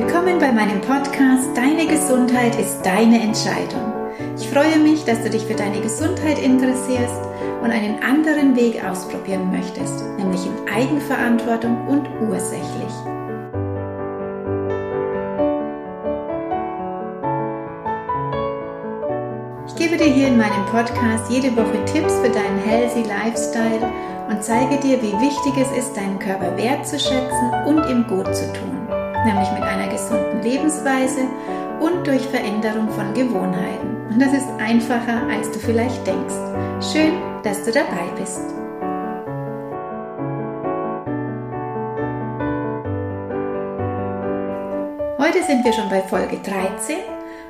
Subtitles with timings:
[0.00, 3.92] Willkommen bei meinem Podcast Deine Gesundheit ist deine Entscheidung.
[4.38, 7.20] Ich freue mich, dass du dich für deine Gesundheit interessierst
[7.64, 12.94] und einen anderen Weg ausprobieren möchtest, nämlich in Eigenverantwortung und ursächlich.
[19.66, 23.90] Ich gebe dir hier in meinem Podcast jede Woche Tipps für deinen healthy Lifestyle
[24.30, 28.78] und zeige dir, wie wichtig es ist, deinen Körper wertzuschätzen und ihm gut zu tun,
[29.24, 31.22] nämlich mit einer gesunden Lebensweise
[31.80, 33.96] und durch Veränderung von Gewohnheiten.
[34.10, 36.34] Und das ist einfacher, als du vielleicht denkst.
[36.92, 38.40] Schön, dass du dabei bist.
[45.18, 46.96] Heute sind wir schon bei Folge 13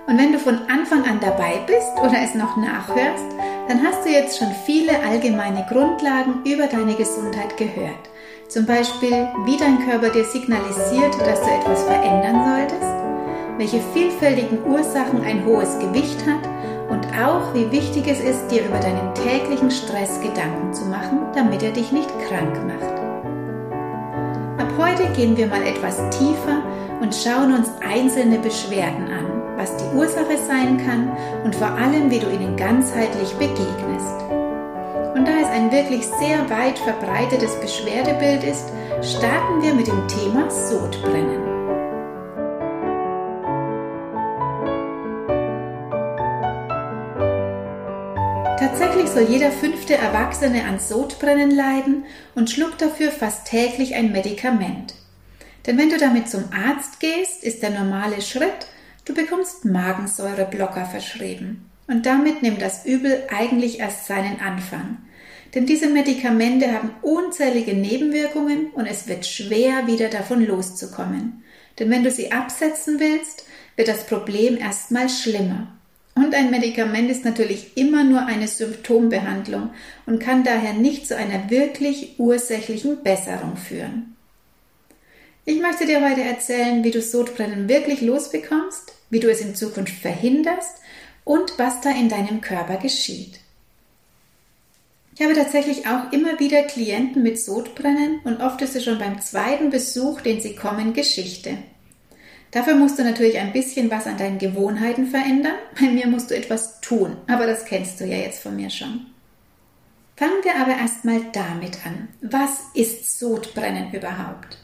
[0.07, 3.25] und wenn du von Anfang an dabei bist oder es noch nachhörst,
[3.69, 8.09] dann hast du jetzt schon viele allgemeine Grundlagen über deine Gesundheit gehört.
[8.49, 12.95] Zum Beispiel, wie dein Körper dir signalisiert, dass du etwas verändern solltest,
[13.59, 16.49] welche vielfältigen Ursachen ein hohes Gewicht hat
[16.89, 21.63] und auch, wie wichtig es ist, dir über deinen täglichen Stress Gedanken zu machen, damit
[21.63, 22.99] er dich nicht krank macht.
[24.59, 26.63] Ab heute gehen wir mal etwas tiefer
[27.03, 31.11] und schauen uns einzelne Beschwerden an was die Ursache sein kann
[31.45, 34.28] und vor allem, wie du ihnen ganzheitlich begegnest.
[35.19, 38.67] Und da es ein wirklich sehr weit verbreitetes Beschwerdebild ist,
[39.03, 41.43] starten wir mit dem Thema Sodbrennen.
[48.61, 52.05] Tatsächlich soll jeder fünfte Erwachsene an Sodbrennen leiden
[52.37, 54.95] und schluckt dafür fast täglich ein Medikament.
[55.67, 58.69] Denn wenn du damit zum Arzt gehst, ist der normale Schritt,
[59.05, 61.71] Du bekommst Magensäureblocker verschrieben.
[61.87, 64.99] Und damit nimmt das Übel eigentlich erst seinen Anfang.
[65.55, 71.43] Denn diese Medikamente haben unzählige Nebenwirkungen und es wird schwer, wieder davon loszukommen.
[71.79, 73.45] Denn wenn du sie absetzen willst,
[73.77, 75.69] wird das Problem erstmal schlimmer.
[76.15, 79.71] Und ein Medikament ist natürlich immer nur eine Symptombehandlung
[80.05, 84.17] und kann daher nicht zu einer wirklich ursächlichen Besserung führen.
[85.45, 89.95] Ich möchte dir heute erzählen, wie du Sodbrennen wirklich losbekommst, wie du es in Zukunft
[89.95, 90.77] verhinderst
[91.25, 93.39] und was da in deinem Körper geschieht.
[95.19, 99.21] Ich habe tatsächlich auch immer wieder Klienten mit Sodbrennen und oft ist es schon beim
[99.21, 101.59] zweiten Besuch, den sie kommen, Geschichte.
[102.53, 105.57] Dafür musst du natürlich ein bisschen was an deinen Gewohnheiten verändern.
[105.81, 109.07] Bei mir musst du etwas tun, aber das kennst du ja jetzt von mir schon.
[110.17, 112.07] Fangen wir aber erstmal damit an.
[112.21, 114.59] Was ist Sodbrennen überhaupt?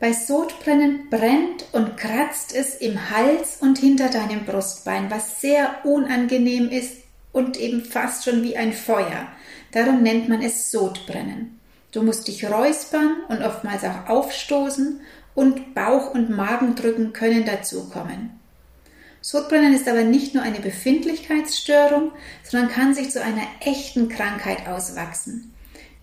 [0.00, 6.70] Bei Sodbrennen brennt und kratzt es im Hals und hinter deinem Brustbein, was sehr unangenehm
[6.70, 7.05] ist
[7.36, 9.28] und eben fast schon wie ein Feuer.
[9.72, 11.60] Darum nennt man es Sodbrennen.
[11.92, 15.02] Du musst dich räuspern und oftmals auch aufstoßen
[15.34, 18.30] und Bauch- und Magendrücken können dazukommen.
[19.20, 25.52] Sodbrennen ist aber nicht nur eine Befindlichkeitsstörung, sondern kann sich zu einer echten Krankheit auswachsen.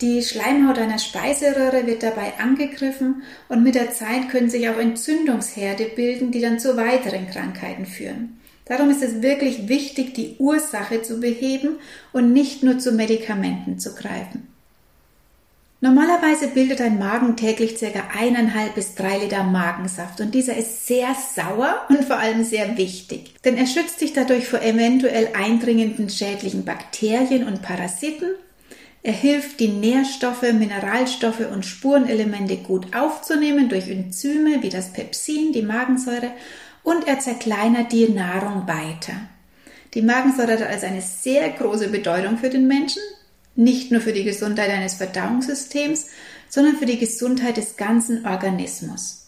[0.01, 5.85] Die Schleimhaut einer Speiseröhre wird dabei angegriffen und mit der Zeit können sich auch Entzündungsherde
[5.95, 8.39] bilden, die dann zu weiteren Krankheiten führen.
[8.65, 11.79] Darum ist es wirklich wichtig, die Ursache zu beheben
[12.13, 14.47] und nicht nur zu Medikamenten zu greifen.
[15.81, 17.87] Normalerweise bildet ein Magen täglich ca.
[18.17, 23.33] eineinhalb bis drei Liter Magensaft und dieser ist sehr sauer und vor allem sehr wichtig,
[23.43, 28.29] denn er schützt dich dadurch vor eventuell eindringenden schädlichen Bakterien und Parasiten
[29.05, 35.61] er hilft, die Nährstoffe, Mineralstoffe und Spurenelemente gut aufzunehmen durch Enzyme wie das Pepsin, die
[35.61, 36.31] Magensäure,
[36.83, 39.13] und er zerkleinert die Nahrung weiter.
[39.93, 43.01] Die Magensäure hat also eine sehr große Bedeutung für den Menschen,
[43.55, 46.07] nicht nur für die Gesundheit eines Verdauungssystems,
[46.49, 49.27] sondern für die Gesundheit des ganzen Organismus.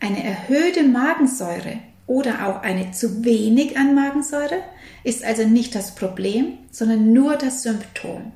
[0.00, 4.62] Eine erhöhte Magensäure oder auch eine zu wenig an Magensäure
[5.02, 8.32] ist also nicht das Problem, sondern nur das Symptom.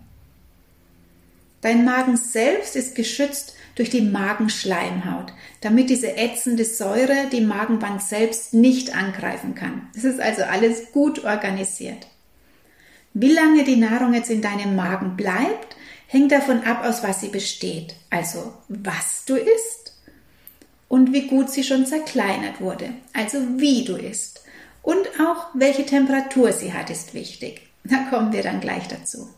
[1.60, 5.32] Dein Magen selbst ist geschützt durch die Magenschleimhaut,
[5.62, 9.88] damit diese ätzende Säure die Magenwand selbst nicht angreifen kann.
[9.96, 12.06] Es ist also alles gut organisiert.
[13.14, 15.76] Wie lange die Nahrung jetzt in deinem Magen bleibt,
[16.08, 17.94] hängt davon ab, aus was sie besteht.
[18.10, 19.96] Also was du isst
[20.88, 22.90] und wie gut sie schon zerkleinert wurde.
[23.14, 24.44] Also wie du isst.
[24.82, 27.62] Und auch welche Temperatur sie hat, ist wichtig.
[27.84, 29.30] Da kommen wir dann gleich dazu.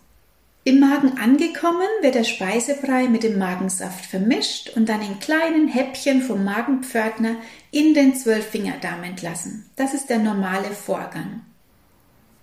[0.64, 6.22] Im Magen angekommen wird der Speisebrei mit dem Magensaft vermischt und dann in kleinen Häppchen
[6.22, 7.34] vom Magenpförtner
[7.72, 9.68] in den Zwölffingerdarm entlassen.
[9.74, 11.40] Das ist der normale Vorgang.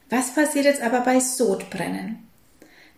[0.10, 2.20] Was passiert jetzt aber bei Sodbrennen?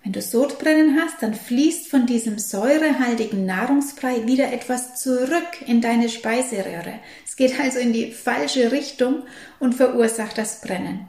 [0.04, 6.10] Wenn du Sodbrennen hast, dann fließt von diesem säurehaltigen Nahrungsbrei wieder etwas zurück in deine
[6.10, 6.96] Speiseröhre.
[7.28, 9.22] Es geht also in die falsche Richtung
[9.60, 11.06] und verursacht das Brennen.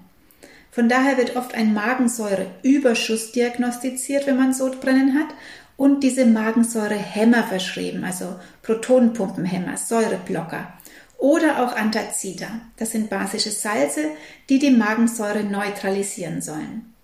[0.72, 5.28] Von daher wird oft ein Magensäureüberschuss diagnostiziert, wenn man Sodbrennen hat
[5.76, 10.72] und diese Magensäurehämmer verschrieben, also Protonenpumpenhämmer, Säureblocker
[11.18, 12.48] oder auch Antazida.
[12.78, 14.06] Das sind basische Salze,
[14.48, 16.94] die die Magensäure neutralisieren sollen.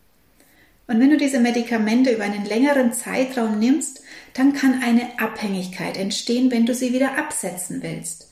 [0.87, 6.51] Und wenn du diese Medikamente über einen längeren Zeitraum nimmst, dann kann eine Abhängigkeit entstehen,
[6.51, 8.28] wenn du sie wieder absetzen willst.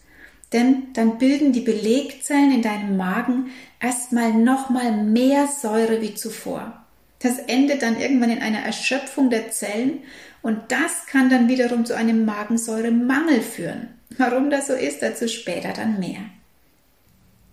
[0.52, 3.50] Denn dann bilden die Belegzellen in deinem Magen
[3.80, 6.84] erstmal nochmal mehr Säure wie zuvor.
[7.18, 10.02] Das endet dann irgendwann in einer Erschöpfung der Zellen
[10.42, 13.88] und das kann dann wiederum zu einem Magensäuremangel führen.
[14.16, 16.20] Warum das so ist, dazu später dann mehr.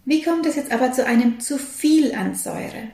[0.05, 2.89] Wie kommt es jetzt aber zu einem zu viel an Säure?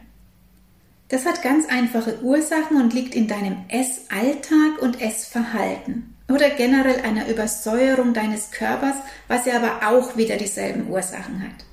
[1.10, 7.27] Das hat ganz einfache Ursachen und liegt in deinem Essalltag und Essverhalten oder generell einer
[7.27, 8.95] Übersäuerung deines Körpers,
[9.27, 11.65] was ja aber auch wieder dieselben Ursachen hat.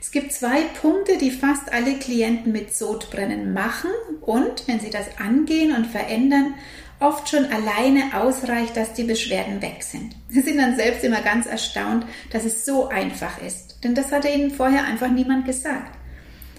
[0.00, 3.90] Es gibt zwei Punkte, die fast alle Klienten mit Sodbrennen machen
[4.20, 6.54] und, wenn sie das angehen und verändern,
[6.98, 10.14] oft schon alleine ausreicht, dass die Beschwerden weg sind.
[10.28, 14.28] Sie sind dann selbst immer ganz erstaunt, dass es so einfach ist, denn das hatte
[14.28, 15.96] ihnen vorher einfach niemand gesagt.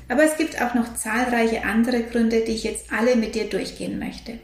[0.10, 4.00] Aber es gibt auch noch zahlreiche andere Gründe, die ich jetzt alle mit dir durchgehen
[4.00, 4.39] möchte.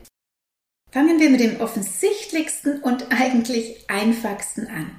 [0.91, 4.89] Fangen wir mit dem offensichtlichsten und eigentlich einfachsten an.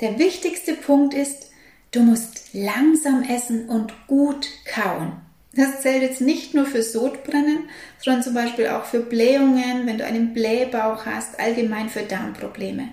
[0.00, 1.50] Der wichtigste Punkt ist,
[1.92, 5.12] du musst langsam essen und gut kauen.
[5.54, 10.04] Das zählt jetzt nicht nur für Sodbrennen, sondern zum Beispiel auch für Blähungen, wenn du
[10.04, 12.88] einen Blähbauch hast, allgemein für Darmprobleme.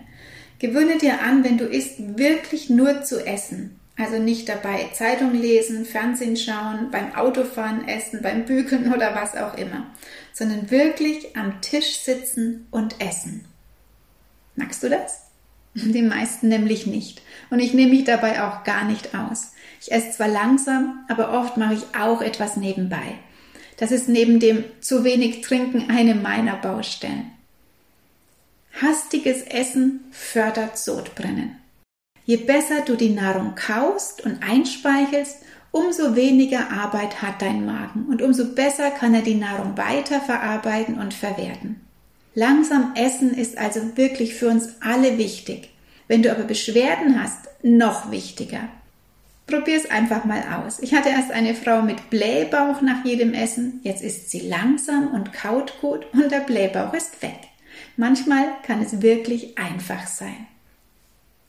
[0.59, 3.77] Gewöhne dir an, wenn du isst, wirklich nur zu essen.
[3.97, 9.57] Also nicht dabei Zeitung lesen, Fernsehen schauen, beim Autofahren essen, beim Bügeln oder was auch
[9.57, 9.85] immer,
[10.35, 13.45] sondern wirklich am Tisch sitzen und essen.
[14.57, 15.21] Magst du das?
[15.73, 17.21] Die meisten nämlich nicht.
[17.49, 19.53] Und ich nehme mich dabei auch gar nicht aus.
[19.81, 23.15] Ich esse zwar langsam, aber oft mache ich auch etwas nebenbei.
[23.77, 27.31] Das ist neben dem zu wenig Trinken eine meiner Baustellen.
[28.81, 31.55] Hastiges Essen fördert Sodbrennen.
[32.25, 35.37] Je besser du die Nahrung kaust und einspeichelst,
[35.75, 41.13] umso weniger Arbeit hat dein Magen und umso besser kann er die Nahrung weiterverarbeiten und
[41.13, 41.81] verwerten.
[42.33, 45.69] Langsam essen ist also wirklich für uns alle wichtig.
[46.07, 48.69] Wenn du aber Beschwerden hast, noch wichtiger.
[49.47, 50.79] Probier es einfach mal aus.
[50.79, 53.81] Ich hatte erst eine Frau mit Blähbauch nach jedem Essen.
[53.83, 57.39] Jetzt ist sie langsam und kaut gut und der Blähbauch ist weg.
[57.97, 60.47] Manchmal kann es wirklich einfach sein.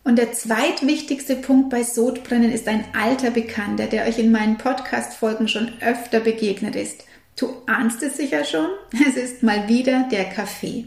[0.07, 5.49] Und der zweitwichtigste Punkt bei Sodbrennen ist ein alter Bekannter, der euch in meinen Podcast-Folgen
[5.49, 7.05] schon öfter begegnet ist.
[7.37, 8.69] Du ahnst es sicher schon.
[9.09, 10.87] Es ist mal wieder der Kaffee.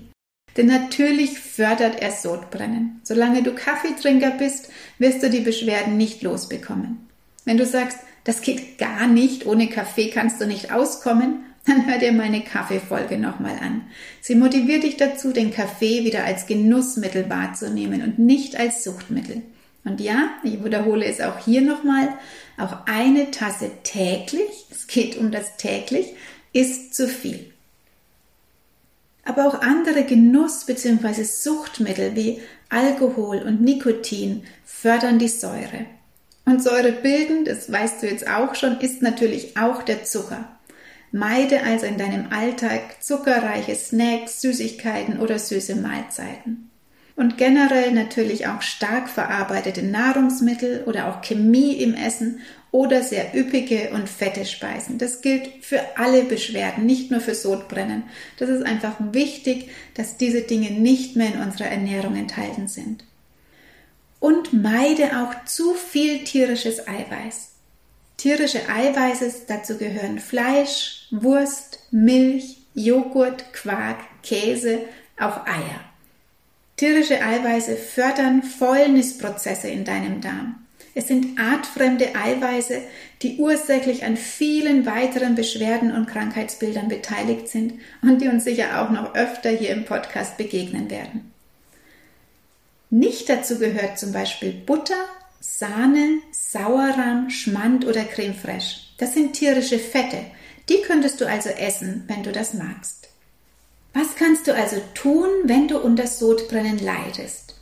[0.56, 3.02] Denn natürlich fördert er Sodbrennen.
[3.04, 4.70] Solange du Kaffeetrinker bist,
[5.00, 7.10] wirst du die Beschwerden nicht losbekommen.
[7.44, 12.00] Wenn du sagst, das geht gar nicht, ohne Kaffee kannst du nicht auskommen, dann hör
[12.00, 13.84] dir meine Kaffeefolge nochmal an.
[14.22, 19.44] Sie motiviert dich dazu, den Kaffee wieder als Genussmittel wahrzunehmen und nicht als Suchtmittel.
[19.86, 22.10] Und ja, ich wiederhole es auch hier nochmal,
[22.58, 26.14] auch eine Tasse täglich, es geht um das täglich,
[26.52, 27.52] ist zu viel.
[29.24, 31.24] Aber auch andere Genuss- bzw.
[31.24, 35.86] Suchtmittel wie Alkohol und Nikotin fördern die Säure.
[36.46, 40.59] Und Säure bilden, das weißt du jetzt auch schon, ist natürlich auch der Zucker.
[41.12, 46.70] Meide also in deinem Alltag zuckerreiche Snacks, Süßigkeiten oder süße Mahlzeiten.
[47.16, 52.40] Und generell natürlich auch stark verarbeitete Nahrungsmittel oder auch Chemie im Essen
[52.72, 55.00] oder sehr üppige und fette Speisen.
[55.00, 58.04] Das gilt für alle Beschwerden, nicht nur für Sodbrennen.
[58.38, 63.04] Das ist einfach wichtig, dass diese Dinge nicht mehr in unserer Ernährung enthalten sind.
[64.22, 67.50] Und meide auch zu viel tierisches Eiweiß.
[68.20, 74.80] Tierische Eiweiße, dazu gehören Fleisch, Wurst, Milch, Joghurt, Quark, Käse,
[75.18, 75.80] auch Eier.
[76.76, 80.56] Tierische Eiweiße fördern Fäulnisprozesse in deinem Darm.
[80.94, 82.82] Es sind artfremde Eiweiße,
[83.22, 88.90] die ursächlich an vielen weiteren Beschwerden und Krankheitsbildern beteiligt sind und die uns sicher auch
[88.90, 91.32] noch öfter hier im Podcast begegnen werden.
[92.90, 95.06] Nicht dazu gehört zum Beispiel Butter,
[95.40, 98.82] Sahne, Sauerrahm, Schmand oder Creme fraiche.
[98.98, 100.26] Das sind tierische Fette.
[100.68, 103.10] Die könntest du also essen, wenn du das magst.
[103.94, 107.56] Was kannst du also tun, wenn du unter Sodbrennen leidest?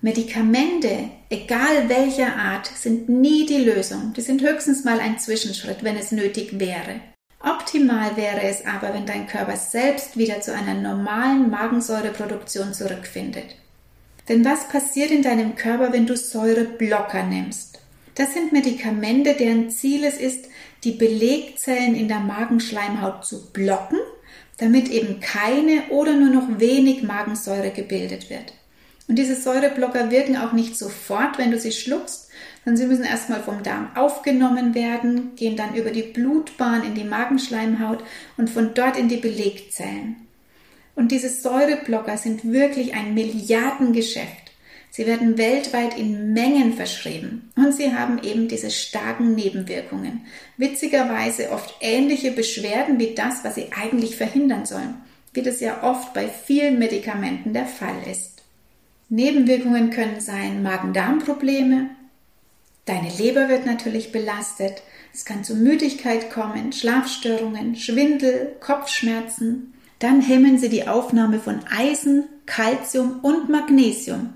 [0.00, 4.12] Medikamente, egal welcher Art, sind nie die Lösung.
[4.14, 7.00] Die sind höchstens mal ein Zwischenschritt, wenn es nötig wäre.
[7.40, 13.56] Optimal wäre es aber, wenn dein Körper selbst wieder zu einer normalen Magensäureproduktion zurückfindet.
[14.28, 17.80] Denn was passiert in deinem Körper, wenn du Säureblocker nimmst?
[18.14, 20.46] Das sind Medikamente, deren Ziel es ist,
[20.84, 23.98] die Belegzellen in der Magenschleimhaut zu blocken,
[24.58, 28.54] damit eben keine oder nur noch wenig Magensäure gebildet wird.
[29.08, 32.30] Und diese Säureblocker wirken auch nicht sofort, wenn du sie schluckst,
[32.64, 37.04] sondern sie müssen erstmal vom Darm aufgenommen werden, gehen dann über die Blutbahn in die
[37.04, 38.02] Magenschleimhaut
[38.38, 40.23] und von dort in die Belegzellen.
[40.96, 44.44] Und diese Säureblocker sind wirklich ein Milliardengeschäft.
[44.90, 50.24] Sie werden weltweit in Mengen verschrieben und sie haben eben diese starken Nebenwirkungen.
[50.56, 54.94] Witzigerweise oft ähnliche Beschwerden wie das, was sie eigentlich verhindern sollen,
[55.32, 58.44] wie das ja oft bei vielen Medikamenten der Fall ist.
[59.08, 61.90] Nebenwirkungen können sein Magen-Darm-Probleme,
[62.84, 64.82] deine Leber wird natürlich belastet,
[65.12, 69.74] es kann zu Müdigkeit kommen, Schlafstörungen, Schwindel, Kopfschmerzen.
[70.04, 74.34] Dann hemmen sie die Aufnahme von Eisen, Calcium und Magnesium.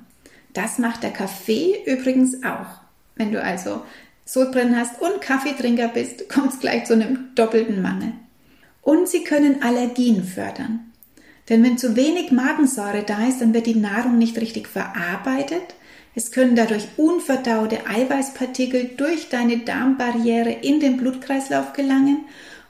[0.54, 2.80] Das macht der Kaffee übrigens auch.
[3.16, 3.82] Wenn du also
[4.24, 8.14] Sodbrennen hast und Kaffeetrinker bist, kommt es gleich zu einem doppelten Mangel.
[8.80, 10.90] Und sie können Allergien fördern.
[11.50, 15.74] Denn wenn zu wenig Magensäure da ist, dann wird die Nahrung nicht richtig verarbeitet.
[16.14, 22.24] Es können dadurch unverdaute Eiweißpartikel durch deine Darmbarriere in den Blutkreislauf gelangen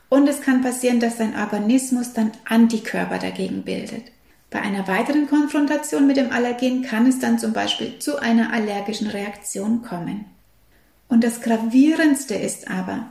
[0.08, 4.04] und es kann passieren, dass dein Organismus dann Antikörper dagegen bildet.
[4.50, 9.08] Bei einer weiteren Konfrontation mit dem Allergen kann es dann zum Beispiel zu einer allergischen
[9.08, 10.24] Reaktion kommen.
[11.08, 13.10] Und das Gravierendste ist aber,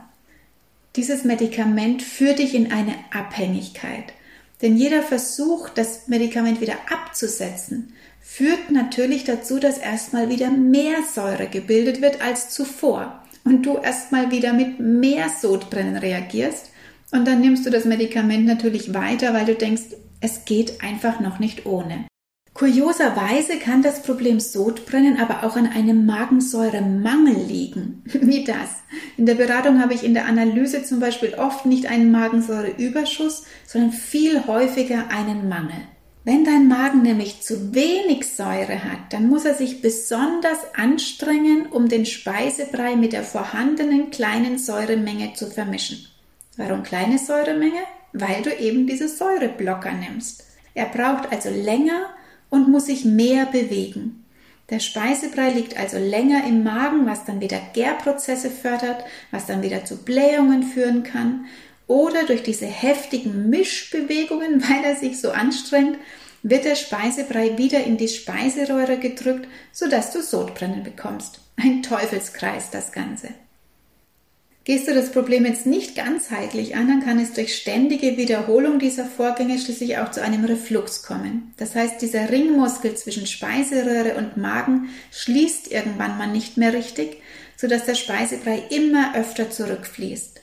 [0.96, 4.12] dieses Medikament führt dich in eine Abhängigkeit.
[4.62, 11.46] Denn jeder Versuch, das Medikament wieder abzusetzen, führt natürlich dazu, dass erstmal wieder mehr Säure
[11.46, 16.72] gebildet wird als zuvor und du erstmal wieder mit mehr Sodbrennen reagierst
[17.12, 21.38] und dann nimmst du das Medikament natürlich weiter, weil du denkst, es geht einfach noch
[21.38, 22.06] nicht ohne.
[22.58, 28.02] Kurioserweise kann das Problem Sodbrennen aber auch an einem Magensäuremangel liegen.
[28.12, 28.70] Wie das?
[29.16, 33.92] In der Beratung habe ich in der Analyse zum Beispiel oft nicht einen Magensäureüberschuss, sondern
[33.92, 35.76] viel häufiger einen Mangel.
[36.24, 41.88] Wenn dein Magen nämlich zu wenig Säure hat, dann muss er sich besonders anstrengen, um
[41.88, 46.08] den Speisebrei mit der vorhandenen kleinen Säuremenge zu vermischen.
[46.58, 47.80] Warum kleine Säuremenge?
[48.12, 50.44] Weil du eben diese Säureblocker nimmst.
[50.74, 52.10] Er braucht also länger,
[52.50, 54.24] und muss sich mehr bewegen.
[54.70, 59.84] Der Speisebrei liegt also länger im Magen, was dann wieder Gärprozesse fördert, was dann wieder
[59.84, 61.46] zu Blähungen führen kann.
[61.86, 65.98] Oder durch diese heftigen Mischbewegungen, weil er sich so anstrengt,
[66.42, 71.40] wird der Speisebrei wieder in die Speiseröhre gedrückt, sodass du Sodbrennen bekommst.
[71.56, 73.28] Ein Teufelskreis das Ganze.
[74.68, 79.06] Gehst du das Problem jetzt nicht ganzheitlich an, dann kann es durch ständige Wiederholung dieser
[79.06, 81.54] Vorgänge schließlich auch zu einem Reflux kommen.
[81.56, 87.22] Das heißt, dieser Ringmuskel zwischen Speiseröhre und Magen schließt irgendwann mal nicht mehr richtig,
[87.56, 90.42] sodass der Speisebrei immer öfter zurückfließt.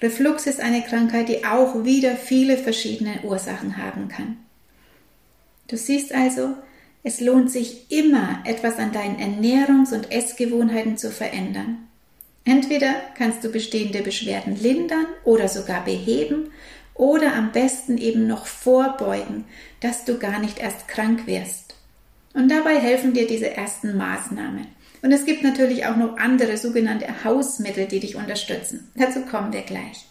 [0.00, 4.36] Reflux ist eine Krankheit, die auch wieder viele verschiedene Ursachen haben kann.
[5.66, 6.54] Du siehst also,
[7.02, 11.86] es lohnt sich immer, etwas an deinen Ernährungs- und Essgewohnheiten zu verändern.
[12.46, 16.52] Entweder kannst du bestehende Beschwerden lindern oder sogar beheben
[16.94, 19.44] oder am besten eben noch vorbeugen,
[19.80, 21.74] dass du gar nicht erst krank wirst.
[22.34, 24.68] Und dabei helfen dir diese ersten Maßnahmen.
[25.02, 28.90] Und es gibt natürlich auch noch andere sogenannte Hausmittel, die dich unterstützen.
[28.94, 30.06] Dazu kommen wir gleich.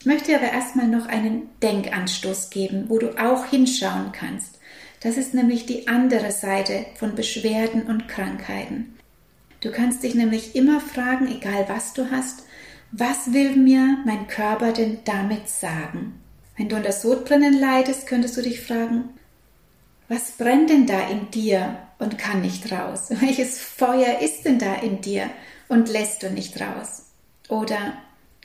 [0.00, 4.58] Ich möchte aber erstmal noch einen Denkanstoß geben, wo du auch hinschauen kannst.
[5.00, 8.99] Das ist nämlich die andere Seite von Beschwerden und Krankheiten.
[9.60, 12.44] Du kannst dich nämlich immer fragen, egal was du hast,
[12.92, 16.20] was will mir mein Körper denn damit sagen?
[16.56, 19.10] Wenn du unter Sodbrennen leidest, könntest du dich fragen,
[20.08, 23.06] was brennt denn da in dir und kann nicht raus?
[23.10, 25.30] Welches Feuer ist denn da in dir
[25.68, 27.04] und lässt du nicht raus?
[27.48, 27.94] Oder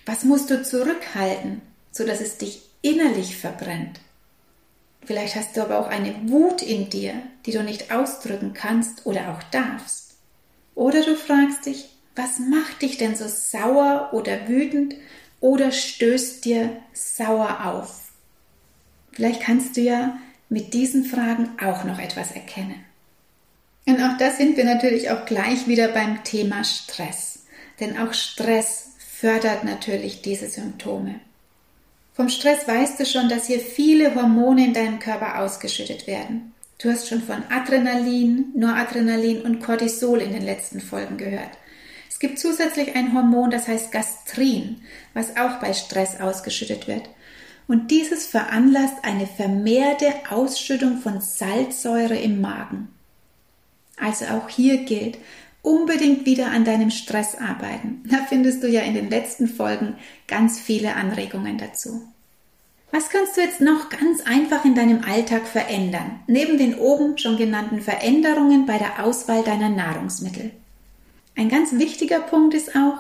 [0.06, 4.00] was musst du zurückhalten, sodass es dich innerlich verbrennt?
[5.04, 7.14] Vielleicht hast du aber auch eine Wut in dir,
[7.46, 10.05] die du nicht ausdrücken kannst oder auch darfst.
[10.76, 14.96] Oder du fragst dich, was macht dich denn so sauer oder wütend
[15.40, 18.12] oder stößt dir sauer auf?
[19.12, 22.84] Vielleicht kannst du ja mit diesen Fragen auch noch etwas erkennen.
[23.86, 27.46] Und auch da sind wir natürlich auch gleich wieder beim Thema Stress.
[27.80, 31.20] Denn auch Stress fördert natürlich diese Symptome.
[32.14, 36.54] Vom Stress weißt du schon, dass hier viele Hormone in deinem Körper ausgeschüttet werden.
[36.78, 41.52] Du hast schon von Adrenalin, Noradrenalin und Cortisol in den letzten Folgen gehört.
[42.10, 44.82] Es gibt zusätzlich ein Hormon, das heißt Gastrin,
[45.14, 47.10] was auch bei Stress ausgeschüttet wird.
[47.68, 52.90] Und dieses veranlasst eine vermehrte Ausschüttung von Salzsäure im Magen.
[53.98, 55.18] Also auch hier gilt,
[55.62, 58.04] unbedingt wieder an deinem Stress arbeiten.
[58.10, 59.96] Da findest du ja in den letzten Folgen
[60.28, 62.08] ganz viele Anregungen dazu.
[62.92, 67.38] Was kannst du jetzt noch ganz einfach in deinem Alltag verändern, neben den oben schon
[67.38, 70.52] genannten Veränderungen bei der Auswahl deiner Nahrungsmittel?
[71.36, 73.00] Ein ganz wichtiger Punkt ist auch,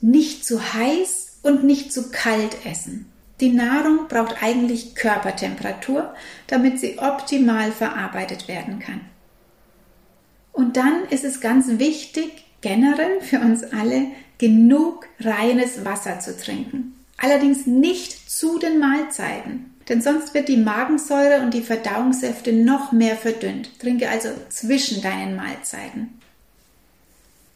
[0.00, 3.10] nicht zu heiß und nicht zu kalt essen.
[3.40, 6.14] Die Nahrung braucht eigentlich Körpertemperatur,
[6.46, 9.02] damit sie optimal verarbeitet werden kann.
[10.52, 14.06] Und dann ist es ganz wichtig, generell für uns alle,
[14.38, 16.95] genug reines Wasser zu trinken.
[17.18, 23.16] Allerdings nicht zu den Mahlzeiten, denn sonst wird die Magensäure und die Verdauungssäfte noch mehr
[23.16, 23.78] verdünnt.
[23.78, 26.20] Trinke also zwischen deinen Mahlzeiten.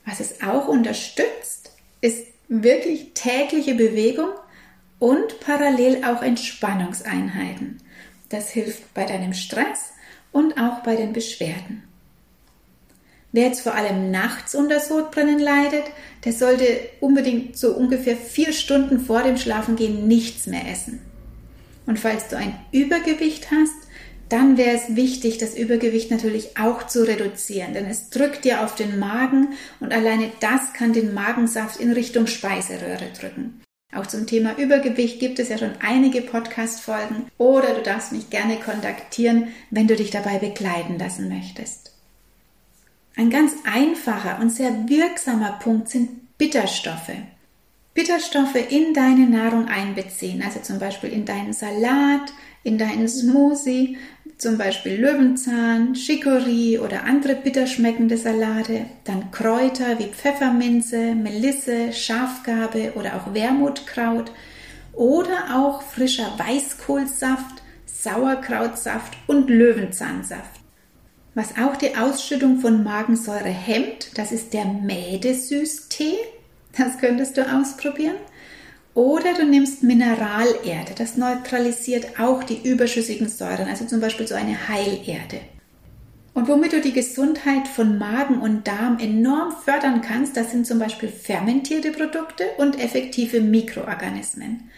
[0.07, 4.31] Was es auch unterstützt, ist wirklich tägliche Bewegung
[4.99, 7.81] und parallel auch Entspannungseinheiten.
[8.29, 9.93] Das hilft bei deinem Stress
[10.33, 11.83] und auch bei den Beschwerden.
[13.33, 15.85] Wer jetzt vor allem nachts unter Sodbrennen leidet,
[16.25, 16.67] der sollte
[17.01, 21.01] unbedingt so ungefähr vier Stunden vor dem Schlafengehen nichts mehr essen.
[21.87, 23.75] Und falls du ein Übergewicht hast,
[24.29, 28.77] dann wäre es wichtig, das Übergewicht natürlich auch zu reduzieren, denn es drückt dir auf
[28.77, 33.61] den Magen und alleine das kann den Magensaft in Richtung Speiseröhre drücken.
[33.93, 38.57] Auch zum Thema Übergewicht gibt es ja schon einige Podcast-Folgen oder du darfst mich gerne
[38.57, 41.80] kontaktieren, wenn du dich dabei begleiten lassen möchtest.
[43.21, 47.13] Ein ganz einfacher und sehr wirksamer Punkt sind Bitterstoffe.
[47.93, 53.99] Bitterstoffe in deine Nahrung einbeziehen, also zum Beispiel in deinen Salat, in deinen Smoothie,
[54.39, 63.17] zum Beispiel Löwenzahn, Chicorée oder andere bitterschmeckende Salate, dann Kräuter wie Pfefferminze, Melisse, Schafgarbe oder
[63.17, 64.33] auch Wermutkraut
[64.95, 70.60] oder auch frischer Weißkohlsaft, Sauerkrautsaft und Löwenzahnsaft.
[71.41, 76.19] Was auch die Ausschüttung von Magensäure hemmt, das ist der Mädesüßtee.
[76.77, 78.17] Das könntest du ausprobieren.
[78.93, 80.93] Oder du nimmst Mineralerde.
[80.99, 85.41] Das neutralisiert auch die überschüssigen Säuren, also zum Beispiel so eine Heilerde.
[86.35, 90.79] Und womit du die Gesundheit von Magen und Darm enorm fördern kannst, das sind zum
[90.79, 94.69] Beispiel fermentierte Produkte und effektive Mikroorganismen.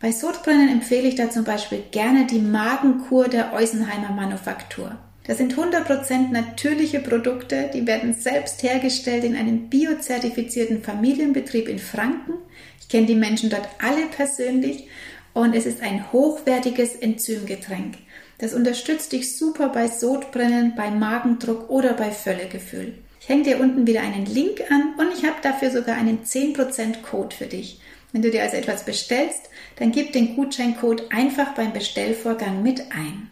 [0.00, 4.98] Bei Sodbrennen empfehle ich da zum Beispiel gerne die Magenkur der Eusenheimer Manufaktur.
[5.26, 12.34] Das sind 100% natürliche Produkte, die werden selbst hergestellt in einem biozertifizierten Familienbetrieb in Franken.
[12.80, 14.88] Ich kenne die Menschen dort alle persönlich
[15.34, 17.96] und es ist ein hochwertiges Enzymgetränk.
[18.38, 22.94] Das unterstützt dich super bei Sodbrennen, bei Magendruck oder bei Völlegefühl.
[23.20, 27.02] Ich hänge dir unten wieder einen Link an und ich habe dafür sogar einen 10%
[27.02, 27.80] Code für dich.
[28.12, 33.30] Wenn du dir also etwas bestellst, dann gib den Gutscheincode einfach beim Bestellvorgang mit ein.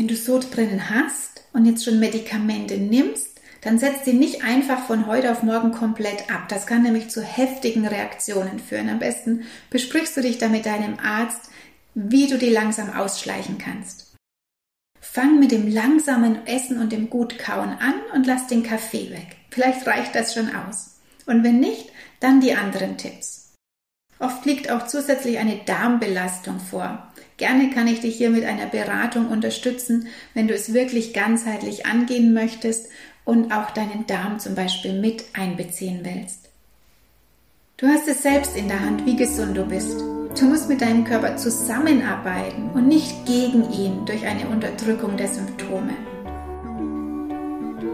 [0.00, 5.06] Wenn du Sodbrennen hast und jetzt schon Medikamente nimmst, dann setz sie nicht einfach von
[5.06, 6.48] heute auf morgen komplett ab.
[6.48, 8.88] Das kann nämlich zu heftigen Reaktionen führen.
[8.88, 11.50] Am besten besprichst du dich da mit deinem Arzt,
[11.92, 14.16] wie du die langsam ausschleichen kannst.
[15.02, 19.36] Fang mit dem langsamen Essen und dem Gutkauen an und lass den Kaffee weg.
[19.50, 20.98] Vielleicht reicht das schon aus.
[21.26, 23.52] Und wenn nicht, dann die anderen Tipps.
[24.18, 27.06] Oft liegt auch zusätzlich eine Darmbelastung vor.
[27.40, 32.34] Gerne kann ich dich hier mit einer Beratung unterstützen, wenn du es wirklich ganzheitlich angehen
[32.34, 32.90] möchtest
[33.24, 36.50] und auch deinen Darm zum Beispiel mit einbeziehen willst.
[37.78, 39.98] Du hast es selbst in der Hand, wie gesund du bist.
[40.38, 45.94] Du musst mit deinem Körper zusammenarbeiten und nicht gegen ihn durch eine Unterdrückung der Symptome.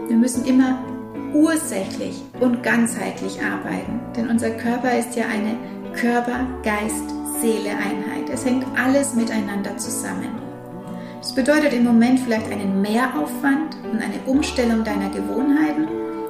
[0.09, 0.83] Wir müssen immer
[1.33, 5.55] ursächlich und ganzheitlich arbeiten, denn unser Körper ist ja eine
[5.95, 6.45] Körper,
[7.37, 8.29] Geist, Seele-Einheit.
[8.31, 10.41] Es hängt alles miteinander zusammen.
[11.19, 15.87] Das bedeutet im Moment vielleicht einen Mehraufwand und eine Umstellung deiner Gewohnheiten,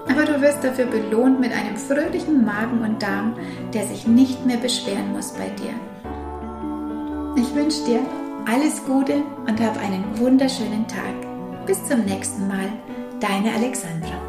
[0.10, 3.36] aber du wirst dafür belohnt mit einem fröhlichen Magen und Darm,
[3.74, 5.74] der sich nicht mehr beschweren muss bei dir.
[7.36, 8.00] Ich wünsche dir
[8.46, 11.66] alles Gute und hab einen wunderschönen Tag.
[11.66, 12.70] Bis zum nächsten Mal,
[13.20, 14.27] deine Alexandra.